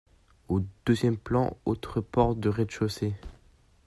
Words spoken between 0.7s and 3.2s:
deuxième plan, autre porte de rez-de-chaussée.